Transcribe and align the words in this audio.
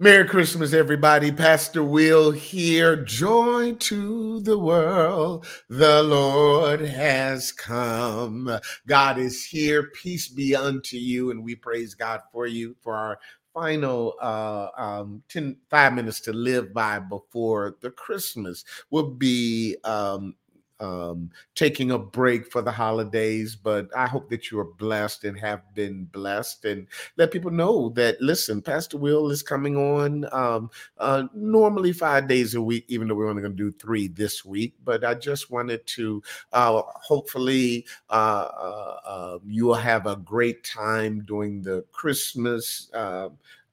Merry 0.00 0.28
Christmas, 0.28 0.72
everybody. 0.72 1.32
Pastor 1.32 1.82
Will 1.82 2.30
here. 2.30 2.94
Joy 2.94 3.74
to 3.80 4.38
the 4.38 4.56
world. 4.56 5.44
The 5.68 6.04
Lord 6.04 6.80
has 6.82 7.50
come. 7.50 8.60
God 8.86 9.18
is 9.18 9.44
here. 9.44 9.90
Peace 10.00 10.28
be 10.28 10.54
unto 10.54 10.96
you. 10.96 11.32
And 11.32 11.42
we 11.42 11.56
praise 11.56 11.94
God 11.94 12.20
for 12.30 12.46
you 12.46 12.76
for 12.80 12.94
our 12.94 13.18
final 13.52 14.14
uh, 14.22 14.68
um, 14.76 15.24
10, 15.30 15.56
five 15.68 15.92
minutes 15.94 16.20
to 16.20 16.32
live 16.32 16.72
by 16.72 17.00
before 17.00 17.74
the 17.80 17.90
Christmas 17.90 18.64
will 18.90 19.10
be 19.10 19.76
um, 19.82 20.36
um, 20.80 21.30
taking 21.54 21.90
a 21.90 21.98
break 21.98 22.50
for 22.50 22.62
the 22.62 22.70
holidays, 22.70 23.56
but 23.56 23.88
I 23.96 24.06
hope 24.06 24.28
that 24.30 24.50
you 24.50 24.58
are 24.60 24.64
blessed 24.64 25.24
and 25.24 25.38
have 25.38 25.62
been 25.74 26.04
blessed. 26.04 26.64
And 26.64 26.86
let 27.16 27.32
people 27.32 27.50
know 27.50 27.90
that, 27.90 28.20
listen, 28.20 28.62
Pastor 28.62 28.96
Will 28.96 29.30
is 29.30 29.42
coming 29.42 29.76
on 29.76 30.26
um, 30.32 30.70
uh, 30.98 31.24
normally 31.34 31.92
five 31.92 32.28
days 32.28 32.54
a 32.54 32.62
week, 32.62 32.84
even 32.88 33.08
though 33.08 33.14
we're 33.14 33.28
only 33.28 33.42
going 33.42 33.56
to 33.56 33.70
do 33.70 33.72
three 33.72 34.08
this 34.08 34.44
week. 34.44 34.74
But 34.84 35.04
I 35.04 35.14
just 35.14 35.50
wanted 35.50 35.86
to 35.88 36.22
uh, 36.52 36.82
hopefully 36.86 37.86
uh, 38.10 38.12
uh 38.12 38.94
um, 39.08 39.40
you 39.46 39.66
will 39.66 39.74
have 39.74 40.06
a 40.06 40.16
great 40.16 40.64
time 40.64 41.24
during 41.26 41.62
the 41.62 41.84
Christmas 41.92 42.90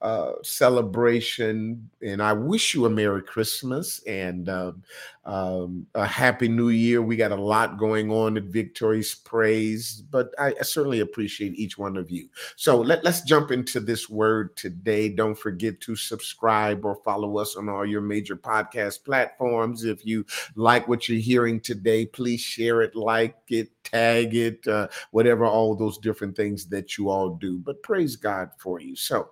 uh, 0.02 0.34
celebration. 0.44 1.90
And 2.02 2.22
I 2.22 2.34
wish 2.34 2.76
you 2.76 2.86
a 2.86 2.90
Merry 2.90 3.24
Christmas 3.24 4.04
and 4.04 4.48
um, 4.50 4.84
um, 5.26 5.88
a 5.96 6.06
Happy 6.06 6.48
New 6.48 6.70
Year. 6.70 7.02
We 7.02 7.16
got 7.16 7.32
a 7.32 7.36
lot 7.36 7.78
going 7.78 8.12
on 8.12 8.38
at 8.38 8.44
Victory's 8.44 9.16
Praise, 9.16 10.04
but 10.12 10.30
I, 10.38 10.54
I 10.60 10.64
certainly 10.64 11.00
appreciate 11.00 11.56
each 11.56 11.78
one 11.78 11.98
of 11.98 12.12
you. 12.12 12.30
So 12.56 12.80
let, 12.80 13.04
let's 13.04 13.22
jump 13.22 13.52
into 13.52 13.80
this 13.80 14.10
word 14.10 14.56
today. 14.56 15.10
Don't 15.10 15.38
forget 15.38 15.82
to 15.82 15.96
subscribe 15.96 16.86
or 16.86 16.98
follow 17.04 17.38
us 17.38 17.56
on 17.56 17.70
all 17.70 17.86
your 17.86 18.02
major 18.02 18.36
podcast 18.36 19.04
platforms. 19.04 19.86
If 19.86 20.06
you 20.06 20.26
like 20.56 20.88
what 20.88 21.10
you're 21.10 21.20
hearing 21.20 21.60
today, 21.60 22.06
please 22.06 22.42
share 22.42 22.82
it, 22.82 22.96
like 22.96 23.38
it, 23.48 23.70
tag 23.84 24.36
it, 24.36 24.68
uh, 24.68 24.88
whatever, 25.12 25.46
all 25.46 25.76
those 25.76 25.98
different 25.98 26.36
things 26.36 26.66
that 26.68 26.98
you 26.98 27.10
all 27.10 27.30
do. 27.30 27.58
But 27.58 27.82
praise 27.82 28.16
God 28.16 28.52
for 28.58 28.80
you. 28.80 28.96
So, 28.96 29.30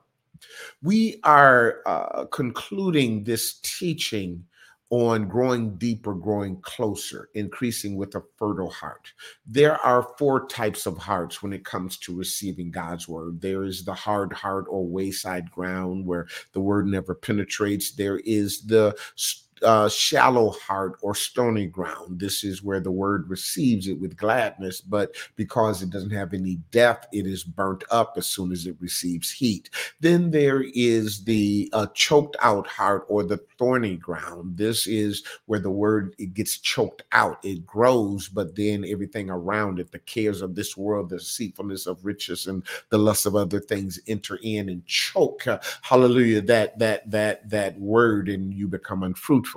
we 0.82 1.20
are 1.24 1.82
uh, 1.86 2.26
concluding 2.26 3.24
this 3.24 3.60
teaching 3.62 4.46
on 4.90 5.28
growing 5.28 5.76
deeper, 5.78 6.14
growing 6.14 6.56
closer, 6.62 7.30
increasing 7.34 7.96
with 7.96 8.14
a 8.14 8.22
fertile 8.38 8.70
heart. 8.70 9.12
There 9.44 9.76
are 9.78 10.08
four 10.20 10.46
types 10.48 10.86
of 10.86 11.00
hearts 11.00 11.42
when 11.42 11.52
it 11.52 11.66
comes 11.66 11.98
to 12.00 12.16
receiving 12.16 12.70
God's 12.70 13.08
word. 13.08 13.42
There 13.42 13.64
is 13.64 13.84
the 13.84 13.96
hard 13.96 14.32
heart 14.32 14.66
or 14.70 14.86
wayside 14.86 15.50
ground 15.50 16.06
where 16.06 16.28
the 16.52 16.60
word 16.60 16.86
never 16.86 17.16
penetrates. 17.16 17.94
There 17.94 18.20
is 18.20 18.68
the 18.68 18.96
uh, 19.64 19.90
shallow 19.90 20.52
heart 20.52 20.98
or 21.02 21.16
stony 21.16 21.66
ground. 21.66 22.20
This 22.20 22.44
is 22.44 22.64
where 22.64 22.80
the 22.80 22.92
word 22.92 23.30
receives 23.30 23.88
it 23.88 24.00
with 24.00 24.18
gladness, 24.18 24.82
but 24.82 25.16
because 25.36 25.82
it 25.82 25.90
doesn't 25.90 26.12
have 26.12 26.34
any 26.34 26.56
depth, 26.72 27.08
it 27.12 27.26
is 27.26 27.44
burnt 27.44 27.84
up 27.92 28.14
as 28.18 28.26
soon 28.26 28.52
as 28.52 28.66
it 28.66 28.76
receives 28.80 29.32
heat. 29.32 29.70
Then 30.00 30.32
there 30.32 30.64
is 30.74 31.24
the 31.24 31.70
uh, 31.74 31.88
choked 31.94 32.36
out 32.42 32.68
heart 32.68 33.06
or 33.08 33.24
the 33.24 33.40
thorny 33.58 33.96
ground. 33.96 34.58
This 34.58 34.88
is 34.88 35.24
where 35.46 35.60
the 35.60 35.70
word 35.72 36.16
it 36.18 36.34
gets 36.34 36.58
choked 36.58 37.04
out. 37.12 37.40
It 37.44 37.66
grows, 37.66 38.28
but 38.28 38.56
then 38.56 38.86
everything 38.88 39.30
around 39.30 39.80
it, 39.80 39.92
the 39.92 40.00
cares 40.00 40.42
of 40.42 40.56
this 40.56 40.76
world, 40.76 41.10
the 41.10 41.18
deceitfulness 41.18 41.88
of 41.88 42.04
riches, 42.04 42.48
and 42.48 42.64
the 42.90 42.98
lust 42.98 43.26
of 43.26 43.36
other 43.36 43.60
things 43.60 44.00
enter 44.08 44.40
in 44.44 44.70
and 44.70 44.86
choke. 44.86 45.48
Uh, 45.48 45.60
hallelujah! 45.82 46.42
That 46.42 46.78
that 46.80 47.10
that 47.12 47.50
that 47.50 47.80
word, 47.80 48.30
and 48.30 48.54
you 48.54 48.68
become 48.68 49.04
unfruitful. 49.04 49.53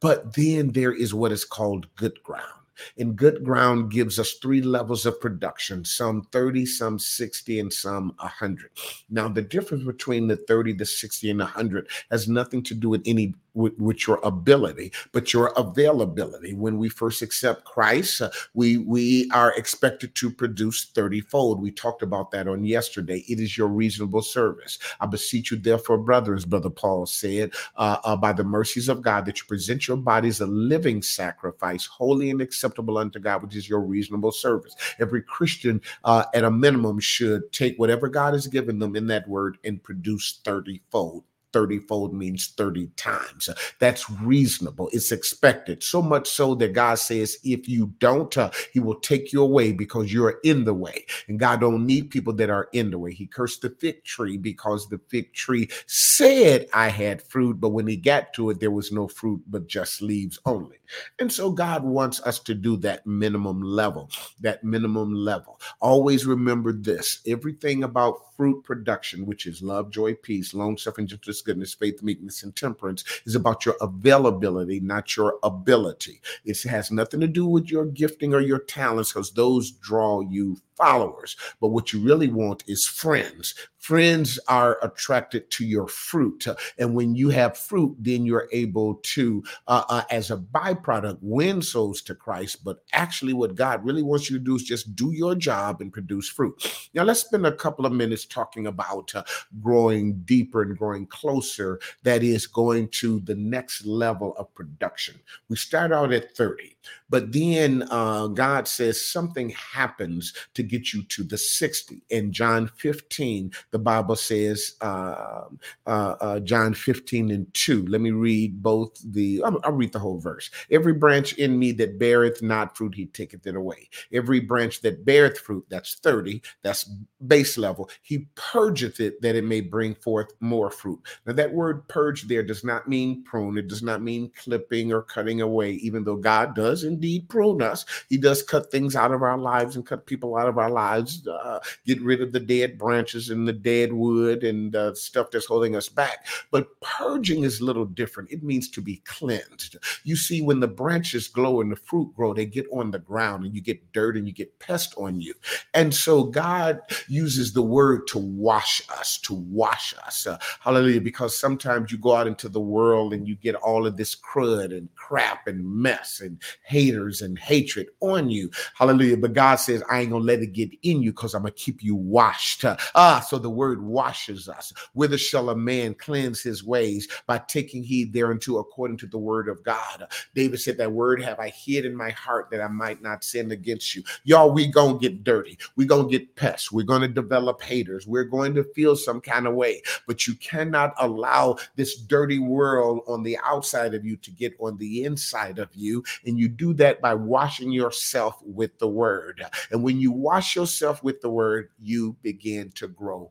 But 0.00 0.34
then 0.34 0.72
there 0.72 0.92
is 0.92 1.14
what 1.14 1.32
is 1.32 1.44
called 1.44 1.86
good 1.96 2.22
ground. 2.22 2.62
And 2.98 3.16
good 3.16 3.44
ground 3.44 3.90
gives 3.90 4.18
us 4.18 4.32
three 4.34 4.62
levels 4.62 5.06
of 5.06 5.20
production 5.20 5.84
some 5.84 6.22
30, 6.32 6.66
some 6.66 6.98
60, 6.98 7.60
and 7.60 7.72
some 7.72 8.12
100. 8.18 8.70
Now, 9.10 9.28
the 9.28 9.42
difference 9.42 9.84
between 9.84 10.26
the 10.26 10.36
30, 10.36 10.74
the 10.74 10.86
60, 10.86 11.30
and 11.30 11.40
100 11.40 11.88
has 12.10 12.28
nothing 12.28 12.62
to 12.64 12.74
do 12.74 12.88
with 12.88 13.02
any 13.06 13.34
with, 13.54 13.78
with, 13.78 14.06
your 14.06 14.20
ability, 14.24 14.92
but 15.12 15.32
your 15.32 15.48
availability. 15.56 16.54
When 16.54 16.78
we 16.78 16.88
first 16.88 17.22
accept 17.22 17.64
Christ, 17.64 18.20
uh, 18.20 18.30
we 18.54 18.78
we 18.78 19.30
are 19.30 19.52
expected 19.54 20.14
to 20.16 20.30
produce 20.30 20.86
30 20.86 21.20
fold. 21.22 21.60
We 21.60 21.70
talked 21.70 22.02
about 22.02 22.30
that 22.32 22.48
on 22.48 22.64
yesterday. 22.64 23.24
It 23.28 23.38
is 23.38 23.56
your 23.56 23.68
reasonable 23.68 24.22
service. 24.22 24.78
I 25.00 25.06
beseech 25.06 25.50
you, 25.50 25.56
therefore, 25.56 25.98
brothers, 25.98 26.44
Brother 26.44 26.70
Paul 26.70 27.06
said, 27.06 27.52
uh, 27.76 27.98
uh, 28.04 28.16
by 28.16 28.32
the 28.32 28.44
mercies 28.44 28.88
of 28.88 29.02
God, 29.02 29.26
that 29.26 29.38
you 29.38 29.44
present 29.46 29.86
your 29.86 29.96
bodies 29.96 30.40
a 30.40 30.46
living 30.46 31.02
sacrifice, 31.02 31.86
holy 31.86 32.30
and 32.30 32.40
acceptable 32.40 32.98
unto 32.98 33.18
God, 33.18 33.42
which 33.42 33.56
is 33.56 33.68
your 33.68 33.80
reasonable 33.80 34.32
service. 34.32 34.74
Every 34.98 35.22
Christian, 35.22 35.80
uh, 36.04 36.24
at 36.34 36.44
a 36.44 36.50
minimum, 36.50 37.00
should 37.00 37.52
take 37.52 37.78
whatever 37.78 38.08
God 38.08 38.34
has 38.34 38.46
given 38.46 38.78
them 38.78 38.96
in 38.96 39.06
that 39.08 39.28
word 39.28 39.58
and 39.64 39.82
produce 39.82 40.40
30 40.44 40.82
fold. 40.90 41.24
30 41.52 41.80
fold 41.80 42.14
means 42.14 42.48
30 42.56 42.88
times. 42.96 43.48
That's 43.78 44.08
reasonable. 44.10 44.88
It's 44.92 45.12
expected. 45.12 45.82
So 45.82 46.02
much 46.02 46.28
so 46.28 46.54
that 46.56 46.72
God 46.72 46.96
says, 46.98 47.38
if 47.44 47.68
you 47.68 47.92
don't, 47.98 48.36
uh, 48.36 48.50
he 48.72 48.80
will 48.80 49.00
take 49.00 49.32
you 49.32 49.42
away 49.42 49.72
because 49.72 50.12
you're 50.12 50.38
in 50.44 50.64
the 50.64 50.74
way. 50.74 51.04
And 51.28 51.38
God 51.38 51.60
don't 51.60 51.86
need 51.86 52.10
people 52.10 52.32
that 52.34 52.50
are 52.50 52.68
in 52.72 52.90
the 52.90 52.98
way. 52.98 53.12
He 53.12 53.26
cursed 53.26 53.62
the 53.62 53.70
fig 53.70 54.04
tree 54.04 54.36
because 54.36 54.88
the 54.88 55.00
fig 55.08 55.32
tree 55.32 55.68
said 55.86 56.66
I 56.72 56.88
had 56.88 57.22
fruit, 57.22 57.60
but 57.60 57.70
when 57.70 57.86
he 57.86 57.96
got 57.96 58.32
to 58.34 58.50
it, 58.50 58.60
there 58.60 58.70
was 58.70 58.92
no 58.92 59.08
fruit, 59.08 59.42
but 59.46 59.66
just 59.66 60.02
leaves 60.02 60.38
only. 60.46 60.76
And 61.18 61.32
so 61.32 61.50
God 61.50 61.84
wants 61.84 62.20
us 62.22 62.38
to 62.40 62.54
do 62.54 62.76
that 62.78 63.06
minimum 63.06 63.62
level, 63.62 64.10
that 64.40 64.64
minimum 64.64 65.14
level. 65.14 65.60
Always 65.80 66.26
remember 66.26 66.72
this 66.72 67.20
everything 67.26 67.84
about 67.84 68.34
fruit 68.36 68.62
production, 68.64 69.26
which 69.26 69.46
is 69.46 69.62
love, 69.62 69.90
joy, 69.90 70.14
peace, 70.14 70.54
long 70.54 70.76
suffering, 70.76 71.06
gentleness, 71.06 71.41
goodness, 71.42 71.74
faith, 71.74 72.02
meekness, 72.02 72.42
and 72.42 72.54
temperance 72.54 73.04
is 73.26 73.34
about 73.34 73.66
your 73.66 73.76
availability, 73.80 74.80
not 74.80 75.16
your 75.16 75.38
ability. 75.42 76.20
It 76.44 76.62
has 76.62 76.90
nothing 76.90 77.20
to 77.20 77.28
do 77.28 77.46
with 77.46 77.70
your 77.70 77.86
gifting 77.86 78.34
or 78.34 78.40
your 78.40 78.60
talents 78.60 79.12
because 79.12 79.32
those 79.32 79.70
draw 79.70 80.20
you 80.20 80.58
followers. 80.82 81.36
But 81.60 81.68
what 81.68 81.92
you 81.92 82.00
really 82.00 82.28
want 82.28 82.64
is 82.66 82.86
friends. 82.86 83.54
Friends 83.78 84.38
are 84.48 84.78
attracted 84.82 85.50
to 85.50 85.64
your 85.64 85.88
fruit. 85.88 86.46
And 86.78 86.94
when 86.94 87.16
you 87.16 87.30
have 87.30 87.56
fruit, 87.56 87.96
then 87.98 88.24
you're 88.24 88.48
able 88.52 88.96
to, 89.14 89.42
uh, 89.66 89.82
uh, 89.88 90.02
as 90.10 90.30
a 90.30 90.36
byproduct, 90.36 91.18
win 91.20 91.62
souls 91.62 92.00
to 92.02 92.14
Christ. 92.14 92.64
But 92.64 92.84
actually, 92.92 93.32
what 93.32 93.56
God 93.56 93.84
really 93.84 94.02
wants 94.02 94.30
you 94.30 94.38
to 94.38 94.44
do 94.44 94.54
is 94.54 94.62
just 94.62 94.94
do 94.94 95.10
your 95.10 95.34
job 95.34 95.80
and 95.80 95.92
produce 95.92 96.28
fruit. 96.28 96.54
Now, 96.94 97.02
let's 97.02 97.20
spend 97.20 97.44
a 97.44 97.52
couple 97.52 97.86
of 97.86 97.92
minutes 97.92 98.24
talking 98.24 98.68
about 98.68 99.12
uh, 99.16 99.24
growing 99.60 100.20
deeper 100.24 100.62
and 100.62 100.78
growing 100.78 101.06
closer. 101.06 101.80
That 102.04 102.22
is 102.22 102.46
going 102.46 102.88
to 103.00 103.18
the 103.20 103.34
next 103.34 103.84
level 103.84 104.36
of 104.36 104.54
production. 104.54 105.18
We 105.48 105.56
start 105.56 105.92
out 105.92 106.12
at 106.12 106.36
30, 106.36 106.76
but 107.10 107.32
then 107.32 107.88
uh, 107.90 108.28
God 108.28 108.68
says 108.68 109.04
something 109.04 109.50
happens 109.50 110.32
to 110.54 110.62
to 110.62 110.71
get 110.72 110.94
you 110.94 111.02
to 111.02 111.22
the 111.22 111.36
60. 111.36 112.02
In 112.08 112.32
John 112.32 112.66
15, 112.76 113.52
the 113.72 113.78
Bible 113.78 114.16
says, 114.16 114.74
uh, 114.80 115.44
uh, 115.86 116.14
uh, 116.20 116.40
John 116.40 116.72
15 116.72 117.30
and 117.30 117.52
2. 117.52 117.86
Let 117.86 118.00
me 118.00 118.10
read 118.10 118.62
both 118.62 118.98
the, 119.04 119.42
I'll, 119.44 119.60
I'll, 119.64 119.72
read 119.72 119.92
the 119.92 119.98
whole 119.98 120.18
verse. 120.18 120.50
Every 120.70 120.94
branch 120.94 121.34
in 121.34 121.58
me 121.58 121.72
that 121.72 121.98
beareth 121.98 122.40
not 122.42 122.76
fruit, 122.76 122.94
he 122.94 123.06
taketh 123.06 123.46
it 123.46 123.54
away. 123.54 123.90
Every 124.12 124.40
branch 124.40 124.80
that 124.80 125.04
beareth 125.04 125.38
fruit, 125.38 125.66
that's 125.68 125.96
30, 125.96 126.40
that's 126.62 126.90
base 127.26 127.58
level, 127.58 127.90
he 128.00 128.28
purgeth 128.34 128.98
it 128.98 129.20
that 129.20 129.36
it 129.36 129.44
may 129.44 129.60
bring 129.60 129.94
forth 129.94 130.32
more 130.40 130.70
fruit. 130.70 131.00
Now, 131.26 131.34
that 131.34 131.52
word 131.52 131.86
purge 131.88 132.22
there 132.22 132.42
does 132.42 132.64
not 132.64 132.88
mean 132.88 133.24
prune, 133.24 133.58
it 133.58 133.68
does 133.68 133.82
not 133.82 134.02
mean 134.02 134.30
clipping 134.42 134.92
or 134.92 135.02
cutting 135.02 135.42
away, 135.42 135.72
even 135.72 136.04
though 136.04 136.16
God 136.16 136.54
does 136.54 136.84
indeed 136.84 137.28
prune 137.28 137.60
us. 137.60 137.84
He 138.08 138.16
does 138.16 138.42
cut 138.42 138.70
things 138.70 138.96
out 138.96 139.12
of 139.12 139.22
our 139.22 139.36
lives 139.36 139.76
and 139.76 139.84
cut 139.84 140.06
people 140.06 140.36
out 140.36 140.48
of 140.48 140.58
our 140.58 140.61
lives, 140.70 141.26
uh, 141.26 141.60
get 141.86 142.00
rid 142.02 142.20
of 142.20 142.32
the 142.32 142.40
dead 142.40 142.78
branches 142.78 143.30
and 143.30 143.46
the 143.46 143.52
dead 143.52 143.92
wood 143.92 144.44
and 144.44 144.74
uh, 144.76 144.94
stuff 144.94 145.30
that's 145.30 145.46
holding 145.46 145.76
us 145.76 145.88
back. 145.88 146.26
But 146.50 146.68
purging 146.80 147.44
is 147.44 147.60
a 147.60 147.64
little 147.64 147.84
different. 147.84 148.30
It 148.30 148.42
means 148.42 148.68
to 148.70 148.80
be 148.80 148.96
cleansed. 149.04 149.76
You 150.04 150.16
see, 150.16 150.42
when 150.42 150.60
the 150.60 150.68
branches 150.68 151.28
glow 151.28 151.60
and 151.60 151.70
the 151.70 151.76
fruit 151.76 152.14
grow, 152.14 152.34
they 152.34 152.46
get 152.46 152.66
on 152.72 152.90
the 152.90 152.98
ground 152.98 153.44
and 153.44 153.54
you 153.54 153.60
get 153.60 153.92
dirt 153.92 154.16
and 154.16 154.26
you 154.26 154.32
get 154.32 154.58
pest 154.58 154.94
on 154.96 155.20
you. 155.20 155.34
And 155.74 155.94
so 155.94 156.24
God 156.24 156.80
uses 157.08 157.52
the 157.52 157.62
word 157.62 158.06
to 158.08 158.18
wash 158.18 158.82
us, 158.90 159.18
to 159.18 159.34
wash 159.34 159.94
us. 160.06 160.26
Uh, 160.26 160.38
hallelujah. 160.60 161.00
Because 161.00 161.36
sometimes 161.36 161.90
you 161.90 161.98
go 161.98 162.14
out 162.14 162.26
into 162.26 162.48
the 162.48 162.60
world 162.60 163.12
and 163.12 163.26
you 163.26 163.36
get 163.36 163.54
all 163.56 163.86
of 163.86 163.96
this 163.96 164.14
crud 164.14 164.76
and 164.76 164.88
crap 164.94 165.46
and 165.46 165.64
mess 165.64 166.20
and 166.20 166.40
haters 166.64 167.22
and 167.22 167.38
hatred 167.38 167.88
on 168.00 168.30
you. 168.30 168.50
Hallelujah. 168.74 169.16
But 169.16 169.32
God 169.32 169.56
says, 169.56 169.82
I 169.90 170.00
ain't 170.00 170.10
going 170.10 170.22
to 170.22 170.26
let 170.26 170.41
let 170.42 170.52
get 170.52 170.70
in 170.82 171.02
you 171.02 171.12
because 171.12 171.34
I'm 171.34 171.42
going 171.42 171.52
to 171.52 171.58
keep 171.58 171.82
you 171.82 171.94
washed. 171.94 172.64
Ah, 172.94 173.20
so 173.20 173.38
the 173.38 173.50
word 173.50 173.82
washes 173.82 174.48
us. 174.48 174.72
Whither 174.94 175.18
shall 175.18 175.50
a 175.50 175.56
man 175.56 175.94
cleanse 175.94 176.42
his 176.42 176.64
ways? 176.64 177.08
By 177.26 177.38
taking 177.38 177.82
heed 177.82 178.12
thereunto 178.12 178.58
according 178.58 178.98
to 178.98 179.06
the 179.06 179.18
word 179.18 179.48
of 179.48 179.62
God. 179.62 180.06
David 180.34 180.60
said, 180.60 180.78
That 180.78 180.92
word 180.92 181.22
have 181.22 181.38
I 181.38 181.48
hid 181.50 181.84
in 181.84 181.94
my 181.94 182.10
heart 182.10 182.48
that 182.50 182.60
I 182.60 182.68
might 182.68 183.02
not 183.02 183.24
sin 183.24 183.50
against 183.50 183.94
you. 183.94 184.02
Y'all, 184.24 184.52
we 184.52 184.66
going 184.66 184.98
to 184.98 185.08
get 185.08 185.24
dirty. 185.24 185.58
we 185.76 185.86
going 185.86 186.08
to 186.08 186.18
get 186.18 186.36
pests. 186.36 186.72
We're 186.72 186.82
going 186.82 187.02
to 187.02 187.08
develop 187.08 187.62
haters. 187.62 188.06
We're 188.06 188.24
going 188.24 188.54
to 188.54 188.64
feel 188.64 188.96
some 188.96 189.20
kind 189.20 189.46
of 189.46 189.54
way. 189.54 189.82
But 190.06 190.26
you 190.26 190.34
cannot 190.34 190.94
allow 190.98 191.56
this 191.76 191.96
dirty 191.96 192.38
world 192.38 193.00
on 193.06 193.22
the 193.22 193.38
outside 193.44 193.94
of 193.94 194.04
you 194.04 194.16
to 194.16 194.30
get 194.30 194.54
on 194.58 194.76
the 194.78 195.04
inside 195.04 195.58
of 195.58 195.68
you. 195.74 196.02
And 196.26 196.38
you 196.38 196.48
do 196.48 196.74
that 196.74 197.00
by 197.00 197.14
washing 197.14 197.72
yourself 197.72 198.40
with 198.42 198.78
the 198.78 198.88
word. 198.88 199.44
And 199.70 199.82
when 199.82 200.00
you 200.00 200.12
wash 200.12 200.31
yourself 200.40 201.02
with 201.02 201.20
the 201.20 201.30
word, 201.30 201.70
you 201.78 202.16
begin 202.22 202.70
to 202.76 202.88
grow 202.88 203.30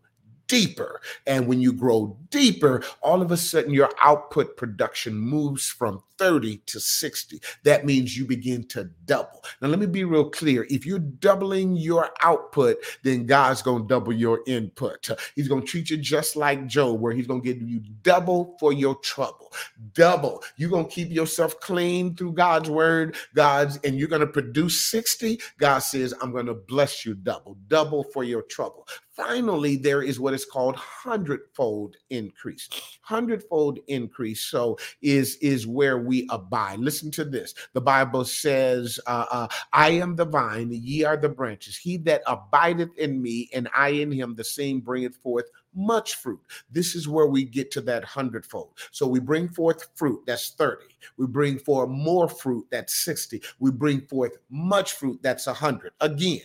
deeper. 0.52 1.00
And 1.26 1.48
when 1.48 1.62
you 1.62 1.72
grow 1.72 2.18
deeper, 2.30 2.84
all 3.02 3.22
of 3.22 3.32
a 3.32 3.38
sudden 3.38 3.74
your 3.74 3.90
output 4.02 4.58
production 4.58 5.16
moves 5.16 5.70
from 5.70 6.04
30 6.18 6.58
to 6.66 6.78
60. 6.78 7.42
That 7.64 7.86
means 7.86 8.18
you 8.18 8.26
begin 8.26 8.68
to 8.68 8.90
double. 9.06 9.44
Now, 9.62 9.70
let 9.70 9.80
me 9.80 9.86
be 9.86 10.04
real 10.04 10.30
clear. 10.30 10.68
If 10.70 10.86
you're 10.86 11.00
doubling 11.00 11.78
your 11.78 12.10
output, 12.22 12.78
then 13.02 13.26
God's 13.26 13.62
going 13.62 13.84
to 13.84 13.88
double 13.88 14.12
your 14.12 14.42
input. 14.46 15.10
He's 15.36 15.48
going 15.48 15.62
to 15.62 15.68
treat 15.68 15.90
you 15.90 15.96
just 15.96 16.36
like 16.36 16.68
Job, 16.68 17.00
where 17.00 17.14
he's 17.14 17.28
going 17.28 17.42
to 17.42 17.54
give 17.54 17.62
you 17.68 17.80
double 18.04 18.58
for 18.60 18.74
your 18.74 18.96
trouble. 18.96 19.54
Double. 19.94 20.44
You're 20.58 20.70
going 20.70 20.86
to 20.86 20.92
keep 20.92 21.12
yourself 21.12 21.62
clean 21.62 22.14
through 22.14 22.34
God's 22.34 22.70
word, 22.70 23.16
God's, 23.34 23.80
and 23.86 23.98
you're 23.98 24.10
going 24.10 24.20
to 24.20 24.28
produce 24.28 24.82
60. 24.92 25.40
God 25.60 25.80
says, 25.80 26.14
I'm 26.22 26.34
going 26.34 26.46
to 26.48 26.54
bless 26.54 27.06
you 27.06 27.16
double, 27.16 27.58
double 27.70 28.04
for 28.04 28.26
your 28.26 28.42
trouble. 28.42 28.86
Finally, 29.14 29.76
there 29.76 30.02
is 30.02 30.22
what 30.22 30.34
is 30.34 30.46
called 30.46 30.76
hundredfold 30.78 31.98
increase. 32.12 32.70
Hundredfold 33.02 33.80
increase. 33.88 34.42
So 34.42 34.78
is 35.02 35.36
is 35.38 35.68
where 35.68 35.98
we 35.98 36.28
abide. 36.30 36.80
Listen 36.80 37.12
to 37.12 37.26
this. 37.26 37.54
The 37.74 37.82
Bible 37.82 38.24
says, 38.24 39.02
uh, 39.08 39.26
uh, 39.30 39.48
"I 39.74 39.92
am 39.92 40.16
the 40.16 40.26
vine; 40.26 40.70
ye 40.72 41.04
are 41.04 41.18
the 41.18 41.28
branches. 41.28 41.76
He 41.76 41.98
that 41.98 42.22
abideth 42.26 42.98
in 42.98 43.22
me, 43.22 43.50
and 43.54 43.68
I 43.76 43.90
in 43.90 44.12
him, 44.12 44.36
the 44.36 44.46
same 44.46 44.80
bringeth 44.80 45.18
forth." 45.18 45.46
Much 45.74 46.16
fruit. 46.16 46.42
This 46.70 46.96
is 46.96 47.08
where 47.08 47.28
we 47.28 47.46
get 47.46 47.72
to 47.72 47.82
that 47.82 48.04
hundredfold. 48.04 48.78
So 48.92 49.08
we 49.08 49.22
bring 49.22 49.48
forth 49.48 49.88
fruit, 49.96 50.22
that's 50.28 50.50
30. 50.50 50.84
We 51.16 51.28
bring 51.28 51.58
forth 51.60 51.90
more 51.90 52.28
fruit, 52.28 52.68
that's 52.70 52.94
60. 53.06 53.42
We 53.60 53.72
bring 53.72 54.02
forth 54.02 54.34
much 54.50 54.94
fruit, 54.94 55.20
that's 55.24 55.48
100. 55.48 55.94
Again, 56.02 56.42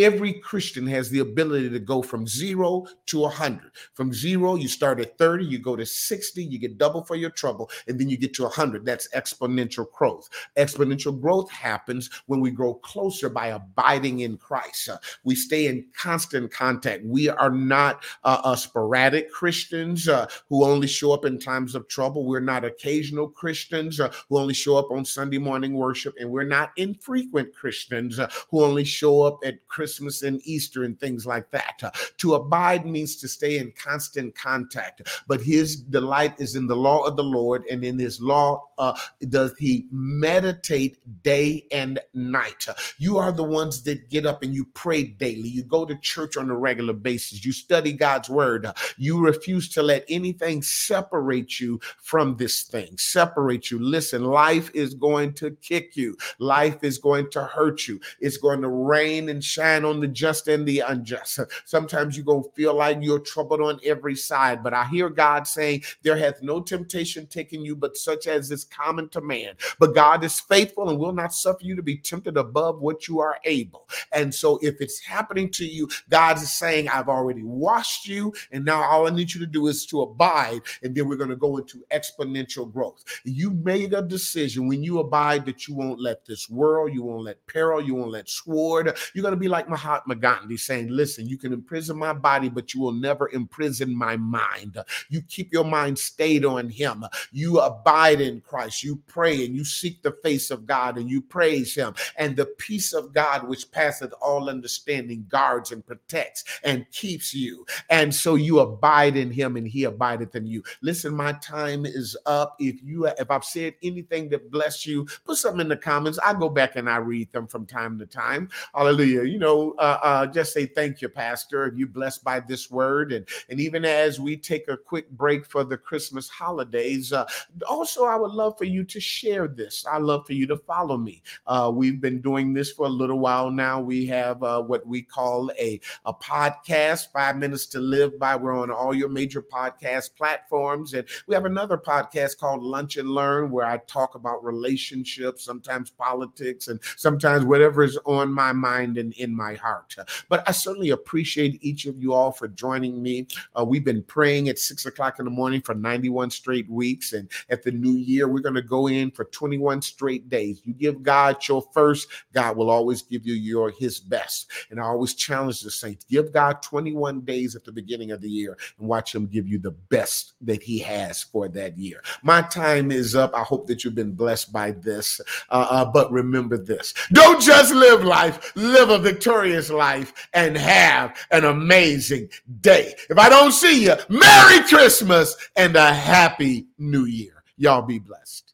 Every 0.00 0.32
Christian 0.32 0.86
has 0.86 1.10
the 1.10 1.18
ability 1.18 1.68
to 1.68 1.78
go 1.78 2.00
from 2.00 2.26
zero 2.26 2.86
to 3.06 3.18
100. 3.20 3.70
From 3.92 4.14
zero, 4.14 4.54
you 4.54 4.66
start 4.66 4.98
at 4.98 5.18
30, 5.18 5.44
you 5.44 5.58
go 5.58 5.76
to 5.76 5.84
60, 5.84 6.42
you 6.42 6.58
get 6.58 6.78
double 6.78 7.04
for 7.04 7.16
your 7.16 7.28
trouble, 7.28 7.70
and 7.86 8.00
then 8.00 8.08
you 8.08 8.16
get 8.16 8.32
to 8.34 8.44
100. 8.44 8.86
That's 8.86 9.08
exponential 9.08 9.90
growth. 9.92 10.30
Exponential 10.56 11.20
growth 11.20 11.50
happens 11.50 12.08
when 12.26 12.40
we 12.40 12.50
grow 12.50 12.74
closer 12.74 13.28
by 13.28 13.48
abiding 13.48 14.20
in 14.20 14.38
Christ. 14.38 14.88
Uh, 14.88 14.96
we 15.22 15.34
stay 15.34 15.66
in 15.66 15.84
constant 15.94 16.50
contact. 16.50 17.04
We 17.04 17.28
are 17.28 17.50
not 17.50 18.02
uh, 18.24 18.40
uh, 18.42 18.56
sporadic 18.56 19.30
Christians 19.30 20.08
uh, 20.08 20.28
who 20.48 20.64
only 20.64 20.86
show 20.86 21.12
up 21.12 21.26
in 21.26 21.38
times 21.38 21.74
of 21.74 21.88
trouble. 21.88 22.24
We're 22.24 22.40
not 22.40 22.64
occasional 22.64 23.28
Christians 23.28 24.00
uh, 24.00 24.10
who 24.30 24.38
only 24.38 24.54
show 24.54 24.78
up 24.78 24.90
on 24.90 25.04
Sunday 25.04 25.38
morning 25.38 25.74
worship, 25.74 26.14
and 26.18 26.30
we're 26.30 26.44
not 26.44 26.70
infrequent 26.78 27.54
Christians 27.54 28.18
uh, 28.18 28.30
who 28.50 28.64
only 28.64 28.84
show 28.84 29.20
up 29.20 29.40
at 29.44 29.66
Christmas 29.68 29.89
and 29.98 30.40
Easter 30.44 30.84
and 30.84 30.98
things 31.00 31.26
like 31.26 31.50
that. 31.50 31.80
Uh, 31.82 31.90
to 32.18 32.34
abide 32.34 32.86
means 32.86 33.16
to 33.16 33.28
stay 33.28 33.58
in 33.58 33.72
constant 33.72 34.34
contact, 34.36 35.02
but 35.26 35.40
his 35.40 35.76
delight 35.76 36.34
is 36.38 36.54
in 36.54 36.66
the 36.66 36.76
law 36.76 37.04
of 37.04 37.16
the 37.16 37.24
Lord, 37.24 37.64
and 37.70 37.84
in 37.84 37.98
his 37.98 38.20
law 38.20 38.68
uh, 38.78 38.96
does 39.28 39.56
he 39.58 39.86
meditate 39.90 40.98
day 41.22 41.66
and 41.72 41.98
night. 42.14 42.66
You 42.98 43.18
are 43.18 43.32
the 43.32 43.44
ones 43.44 43.82
that 43.84 44.08
get 44.10 44.26
up 44.26 44.42
and 44.42 44.54
you 44.54 44.64
pray 44.74 45.04
daily. 45.04 45.48
You 45.48 45.62
go 45.62 45.84
to 45.84 45.96
church 45.96 46.36
on 46.36 46.50
a 46.50 46.56
regular 46.56 46.92
basis. 46.92 47.44
You 47.44 47.52
study 47.52 47.92
God's 47.92 48.28
word. 48.28 48.66
You 48.96 49.20
refuse 49.20 49.68
to 49.70 49.82
let 49.82 50.04
anything 50.08 50.62
separate 50.62 51.60
you 51.60 51.80
from 52.02 52.36
this 52.36 52.62
thing, 52.62 52.96
separate 52.98 53.70
you. 53.70 53.78
Listen, 53.78 54.24
life 54.24 54.70
is 54.74 54.94
going 54.94 55.34
to 55.34 55.52
kick 55.62 55.96
you, 55.96 56.16
life 56.38 56.82
is 56.82 56.98
going 56.98 57.30
to 57.30 57.44
hurt 57.44 57.86
you, 57.86 58.00
it's 58.20 58.36
going 58.36 58.60
to 58.62 58.68
rain 58.68 59.28
and 59.28 59.42
shine 59.42 59.69
on 59.78 60.00
the 60.00 60.08
just 60.08 60.48
and 60.48 60.66
the 60.66 60.80
unjust. 60.80 61.40
Sometimes 61.64 62.16
you're 62.16 62.24
going 62.24 62.44
to 62.44 62.50
feel 62.50 62.74
like 62.74 62.98
you're 63.00 63.20
troubled 63.20 63.60
on 63.60 63.80
every 63.84 64.16
side, 64.16 64.62
but 64.62 64.74
I 64.74 64.84
hear 64.86 65.08
God 65.08 65.46
saying, 65.46 65.82
There 66.02 66.16
hath 66.16 66.42
no 66.42 66.60
temptation 66.60 67.26
taken 67.26 67.64
you, 67.64 67.76
but 67.76 67.96
such 67.96 68.26
as 68.26 68.50
is 68.50 68.64
common 68.64 69.08
to 69.10 69.20
man. 69.20 69.54
But 69.78 69.94
God 69.94 70.24
is 70.24 70.40
faithful 70.40 70.88
and 70.88 70.98
will 70.98 71.12
not 71.12 71.34
suffer 71.34 71.60
you 71.62 71.76
to 71.76 71.82
be 71.82 71.96
tempted 71.96 72.36
above 72.36 72.80
what 72.80 73.08
you 73.08 73.20
are 73.20 73.38
able. 73.44 73.88
And 74.12 74.34
so 74.34 74.58
if 74.62 74.80
it's 74.80 75.00
happening 75.00 75.50
to 75.50 75.64
you, 75.64 75.88
God 76.08 76.36
is 76.36 76.52
saying, 76.52 76.88
I've 76.88 77.08
already 77.08 77.42
washed 77.42 78.06
you, 78.06 78.32
and 78.52 78.64
now 78.64 78.82
all 78.82 79.06
I 79.06 79.10
need 79.10 79.32
you 79.32 79.40
to 79.40 79.46
do 79.46 79.66
is 79.68 79.86
to 79.86 80.02
abide, 80.02 80.60
and 80.82 80.94
then 80.94 81.08
we're 81.08 81.16
going 81.16 81.30
to 81.30 81.36
go 81.36 81.56
into 81.58 81.84
exponential 81.92 82.70
growth. 82.70 83.04
You 83.24 83.50
made 83.50 83.94
a 83.94 84.02
decision 84.02 84.68
when 84.68 84.82
you 84.82 84.98
abide 84.98 85.46
that 85.46 85.68
you 85.68 85.74
won't 85.74 86.00
let 86.00 86.24
this 86.24 86.48
world, 86.48 86.92
you 86.92 87.02
won't 87.02 87.24
let 87.24 87.44
peril, 87.46 87.80
you 87.80 87.94
won't 87.94 88.10
let 88.10 88.28
sword, 88.28 88.96
you're 89.14 89.22
going 89.22 89.34
to 89.34 89.40
be 89.40 89.48
like 89.48 89.59
Mahatma 89.68 90.14
Gandhi 90.14 90.56
saying, 90.56 90.88
Listen, 90.88 91.28
you 91.28 91.36
can 91.36 91.52
imprison 91.52 91.98
my 91.98 92.12
body, 92.12 92.48
but 92.48 92.74
you 92.74 92.80
will 92.80 92.92
never 92.92 93.28
imprison 93.30 93.94
my 93.94 94.16
mind. 94.16 94.78
You 95.08 95.22
keep 95.22 95.52
your 95.52 95.64
mind 95.64 95.98
stayed 95.98 96.44
on 96.44 96.68
Him. 96.68 97.04
You 97.32 97.60
abide 97.60 98.20
in 98.20 98.40
Christ. 98.40 98.82
You 98.82 99.00
pray 99.06 99.44
and 99.44 99.54
you 99.54 99.64
seek 99.64 100.02
the 100.02 100.12
face 100.22 100.50
of 100.50 100.66
God 100.66 100.98
and 100.98 101.10
you 101.10 101.20
praise 101.20 101.74
Him. 101.74 101.94
And 102.16 102.36
the 102.36 102.46
peace 102.46 102.92
of 102.92 103.12
God, 103.12 103.48
which 103.48 103.70
passeth 103.70 104.12
all 104.20 104.48
understanding, 104.48 105.26
guards 105.28 105.72
and 105.72 105.86
protects 105.86 106.44
and 106.64 106.90
keeps 106.90 107.34
you. 107.34 107.66
And 107.88 108.14
so 108.14 108.34
you 108.34 108.60
abide 108.60 109.16
in 109.16 109.30
Him 109.30 109.56
and 109.56 109.66
He 109.66 109.84
abideth 109.84 110.34
in 110.36 110.46
you. 110.46 110.62
Listen, 110.82 111.14
my 111.14 111.32
time 111.34 111.86
is 111.86 112.16
up. 112.26 112.56
If 112.58 112.82
you 112.82 113.06
if 113.06 113.30
I've 113.30 113.44
said 113.44 113.74
anything 113.82 114.28
that 114.30 114.50
bless 114.50 114.86
you, 114.86 115.06
put 115.24 115.36
something 115.36 115.60
in 115.60 115.68
the 115.68 115.76
comments. 115.76 116.18
I 116.24 116.34
go 116.34 116.48
back 116.48 116.76
and 116.76 116.88
I 116.88 116.96
read 116.96 117.32
them 117.32 117.46
from 117.46 117.66
time 117.66 117.98
to 117.98 118.06
time. 118.06 118.48
Hallelujah. 118.74 119.24
You 119.24 119.38
know, 119.38 119.49
uh, 119.78 119.98
uh, 120.02 120.26
just 120.26 120.52
say 120.52 120.66
thank 120.66 121.00
you, 121.00 121.08
Pastor. 121.08 121.66
If 121.66 121.78
you 121.78 121.86
blessed 121.86 122.24
by 122.24 122.40
this 122.40 122.70
word, 122.70 123.12
and 123.12 123.26
and 123.48 123.60
even 123.60 123.84
as 123.84 124.20
we 124.20 124.36
take 124.36 124.68
a 124.68 124.76
quick 124.76 125.10
break 125.10 125.46
for 125.46 125.64
the 125.64 125.76
Christmas 125.76 126.28
holidays, 126.28 127.12
uh, 127.12 127.26
also 127.68 128.04
I 128.04 128.16
would 128.16 128.32
love 128.32 128.56
for 128.58 128.64
you 128.64 128.84
to 128.84 129.00
share 129.00 129.48
this. 129.48 129.84
I 129.90 129.98
love 129.98 130.26
for 130.26 130.32
you 130.32 130.46
to 130.48 130.56
follow 130.56 130.96
me. 130.96 131.22
Uh, 131.46 131.70
we've 131.74 132.00
been 132.00 132.20
doing 132.20 132.52
this 132.52 132.72
for 132.72 132.86
a 132.86 132.90
little 132.90 133.18
while 133.18 133.50
now. 133.50 133.80
We 133.80 134.06
have 134.06 134.42
uh, 134.42 134.62
what 134.62 134.86
we 134.86 135.02
call 135.02 135.50
a 135.58 135.80
a 136.04 136.14
podcast, 136.14 137.12
Five 137.12 137.36
Minutes 137.36 137.66
to 137.68 137.80
Live 137.80 138.18
by. 138.18 138.36
We're 138.36 138.58
on 138.58 138.70
all 138.70 138.94
your 138.94 139.08
major 139.08 139.42
podcast 139.42 140.14
platforms, 140.16 140.94
and 140.94 141.06
we 141.26 141.34
have 141.34 141.44
another 141.44 141.78
podcast 141.78 142.38
called 142.38 142.62
Lunch 142.62 142.96
and 142.96 143.10
Learn, 143.10 143.50
where 143.50 143.66
I 143.66 143.78
talk 143.86 144.14
about 144.14 144.44
relationships, 144.44 145.44
sometimes 145.44 145.90
politics, 145.90 146.68
and 146.68 146.80
sometimes 146.96 147.44
whatever 147.44 147.82
is 147.82 147.98
on 148.04 148.32
my 148.32 148.52
mind 148.52 148.98
and 148.98 149.12
in 149.14 149.34
my 149.40 149.54
heart. 149.54 149.96
But 150.28 150.46
I 150.46 150.52
certainly 150.52 150.90
appreciate 150.90 151.58
each 151.62 151.86
of 151.86 151.98
you 151.98 152.12
all 152.12 152.30
for 152.30 152.46
joining 152.46 153.02
me. 153.02 153.26
Uh, 153.58 153.64
we've 153.64 153.84
been 153.84 154.02
praying 154.02 154.50
at 154.50 154.58
six 154.58 154.84
o'clock 154.84 155.18
in 155.18 155.24
the 155.24 155.30
morning 155.30 155.62
for 155.62 155.74
91 155.74 156.30
straight 156.30 156.68
weeks. 156.68 157.14
And 157.14 157.30
at 157.48 157.62
the 157.62 157.72
new 157.72 157.94
year, 157.94 158.28
we're 158.28 158.40
going 158.40 158.54
to 158.54 158.62
go 158.62 158.88
in 158.88 159.10
for 159.10 159.24
21 159.24 159.80
straight 159.80 160.28
days. 160.28 160.60
You 160.64 160.74
give 160.74 161.02
God 161.02 161.36
your 161.48 161.62
first, 161.72 162.08
God 162.34 162.56
will 162.56 162.68
always 162.68 163.00
give 163.00 163.26
you 163.26 163.34
your 163.34 163.70
his 163.70 163.98
best. 163.98 164.50
And 164.70 164.78
I 164.78 164.84
always 164.84 165.14
challenge 165.14 165.62
the 165.62 165.70
saints 165.70 166.04
give 166.04 166.32
God 166.32 166.60
21 166.60 167.22
days 167.22 167.56
at 167.56 167.64
the 167.64 167.72
beginning 167.72 168.10
of 168.10 168.20
the 168.20 168.28
year 168.28 168.58
and 168.78 168.88
watch 168.88 169.14
him 169.14 169.26
give 169.26 169.48
you 169.48 169.58
the 169.58 169.70
best 169.70 170.34
that 170.42 170.62
he 170.62 170.78
has 170.80 171.22
for 171.22 171.48
that 171.48 171.78
year. 171.78 172.02
My 172.22 172.42
time 172.42 172.90
is 172.90 173.16
up. 173.16 173.34
I 173.34 173.42
hope 173.42 173.66
that 173.68 173.84
you've 173.84 173.94
been 173.94 174.12
blessed 174.12 174.52
by 174.52 174.72
this. 174.72 175.20
Uh, 175.48 175.66
uh, 175.70 175.84
but 175.84 176.12
remember 176.12 176.58
this 176.58 176.92
don't 177.12 177.40
just 177.40 177.72
live 177.74 178.04
life, 178.04 178.52
live 178.56 178.90
a 178.90 178.98
victorious 178.98 179.29
victorious 179.30 179.70
life 179.70 180.28
and 180.34 180.56
have 180.56 181.16
an 181.30 181.44
amazing 181.44 182.28
day. 182.60 182.94
If 183.08 183.16
I 183.16 183.28
don't 183.28 183.52
see 183.52 183.84
you, 183.84 183.94
Merry 184.08 184.66
Christmas 184.66 185.36
and 185.54 185.76
a 185.76 185.94
Happy 185.94 186.66
New 186.78 187.04
Year. 187.04 187.44
Y'all 187.56 187.82
be 187.82 188.00
blessed. 188.00 188.49